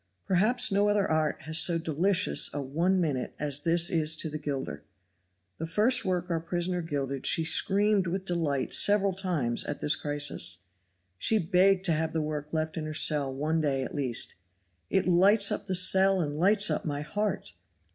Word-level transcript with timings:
Perhaps 0.25 0.71
no 0.71 0.89
other 0.89 1.07
art 1.07 1.43
has 1.43 1.59
so 1.59 1.77
delicious 1.77 2.49
a 2.55 2.59
one 2.63 2.99
minute 2.99 3.35
as 3.37 3.59
this 3.59 3.91
is 3.91 4.15
to 4.15 4.31
the 4.31 4.39
gilder. 4.39 4.83
The 5.59 5.67
first 5.67 6.03
work 6.05 6.27
our 6.31 6.39
prisoner 6.39 6.81
gilded 6.81 7.27
she 7.27 7.45
screamed 7.45 8.07
with 8.07 8.25
delight 8.25 8.73
several 8.73 9.13
times 9.13 9.63
at 9.65 9.79
this 9.79 9.95
crisis. 9.95 10.57
She 11.19 11.37
begged 11.37 11.85
to 11.85 11.93
have 11.93 12.13
the 12.13 12.21
work 12.23 12.51
left 12.51 12.77
in 12.77 12.85
her 12.85 12.95
cell 12.95 13.31
one 13.31 13.61
day 13.61 13.83
at 13.83 13.93
least. 13.93 14.33
"It 14.89 15.07
lights 15.07 15.51
up 15.51 15.67
the 15.67 15.75
cell 15.75 16.19
and 16.19 16.35
lights 16.39 16.71
up 16.71 16.83
my 16.83 17.01
heart." 17.01 17.53